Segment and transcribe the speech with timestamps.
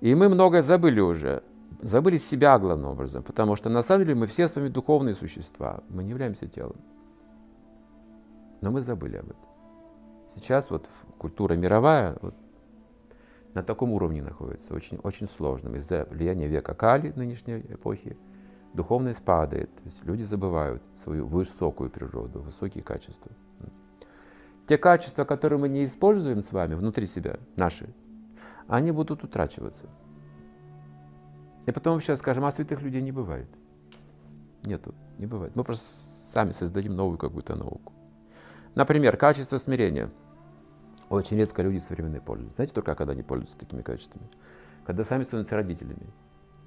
[0.00, 1.42] И мы многое забыли уже.
[1.82, 5.82] Забыли себя главным образом, потому что на самом деле мы все с вами духовные существа,
[5.88, 6.76] мы не являемся телом.
[8.60, 9.48] Но мы забыли об этом.
[10.34, 12.34] Сейчас вот культура мировая вот,
[13.54, 15.74] на таком уровне находится, очень, очень сложным.
[15.76, 18.16] Из-за влияния века Кали нынешней эпохи
[18.74, 23.32] духовность падает, то есть люди забывают свою высокую природу, высокие качества.
[24.68, 27.88] Те качества, которые мы не используем с вами внутри себя, наши,
[28.70, 29.86] они будут утрачиваться.
[31.66, 33.48] И потом вообще скажем, а святых людей не бывает.
[34.62, 35.54] Нету, не бывает.
[35.56, 35.84] Мы просто
[36.32, 37.92] сами создадим новую какую-то науку.
[38.74, 40.10] Например, качество смирения.
[41.08, 42.56] Очень редко люди современные пользуются.
[42.56, 44.28] Знаете только когда они пользуются такими качествами?
[44.86, 46.06] Когда сами становятся родителями.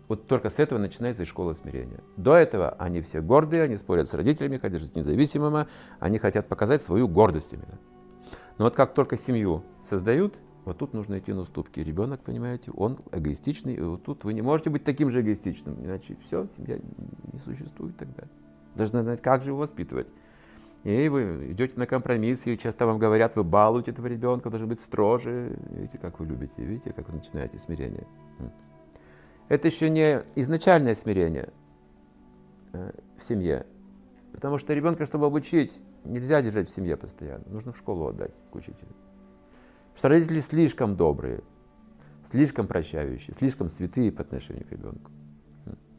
[0.10, 2.02] Вот только с этого начинается и школа смирения.
[2.18, 5.68] До этого они все гордые, они спорят с родителями, хотят жить независимыми,
[6.00, 7.80] они хотят показать свою гордость именно.
[8.58, 10.36] Но вот как только семью создают,
[10.66, 11.82] вот тут нужно идти на уступки.
[11.82, 16.18] Ребенок, понимаете, он эгоистичный, и вот тут вы не можете быть таким же эгоистичным, иначе
[16.26, 16.80] все, семья
[17.32, 18.24] не существует тогда.
[18.76, 20.08] Должны знать, как же его воспитывать.
[20.84, 24.82] И вы идете на компромисс, и часто вам говорят, вы балуете этого ребенка, должен быть
[24.82, 25.58] строже.
[25.72, 28.06] Видите, как вы любите, видите, как вы начинаете смирение.
[29.48, 31.50] Это еще не изначальное смирение
[32.74, 33.66] э, в семье.
[34.34, 37.44] Потому что ребенка, чтобы обучить, нельзя держать в семье постоянно.
[37.48, 38.92] Нужно в школу отдать к учителю.
[39.96, 41.42] Что родители слишком добрые,
[42.32, 45.12] слишком прощающие, слишком святые по отношению к ребенку.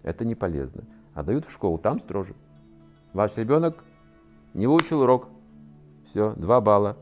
[0.03, 0.84] Это не полезно.
[1.14, 2.34] А дают в школу, там строже.
[3.12, 3.84] Ваш ребенок
[4.53, 5.28] не выучил урок.
[6.06, 6.97] Все, два балла.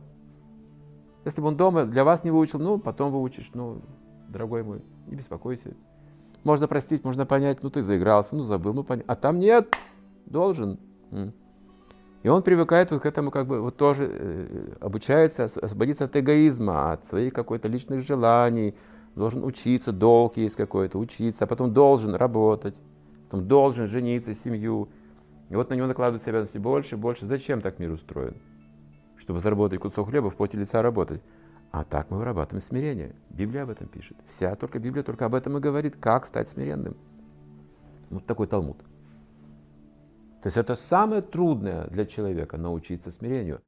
[1.24, 3.50] Если бы он дома для вас не выучил, ну, потом выучишь.
[3.54, 3.80] Ну,
[4.28, 5.74] дорогой мой, не беспокойся.
[6.44, 9.12] Можно простить, можно понять, ну, ты заигрался, ну, забыл, ну, понятно.
[9.12, 9.74] А там нет,
[10.26, 10.78] должен.
[12.22, 16.92] И он привыкает вот к этому, как бы, вот тоже э, обучается освободиться от эгоизма,
[16.92, 18.76] от своих какой-то личных желаний,
[19.16, 22.74] должен учиться, долг есть какой-то, учиться, а потом должен работать,
[23.28, 24.88] потом должен жениться, семью.
[25.50, 27.26] И вот на него накладываются обязанности больше и больше.
[27.26, 28.36] Зачем так мир устроен?
[29.16, 31.20] Чтобы заработать кусок хлеба, в поте лица работать.
[31.72, 33.16] А так мы вырабатываем смирение.
[33.30, 34.16] Библия об этом пишет.
[34.28, 36.96] Вся только Библия только об этом и говорит, как стать смиренным.
[38.10, 38.76] Вот такой Талмуд.
[40.42, 43.62] То есть это самое трудное для человека научиться смирению.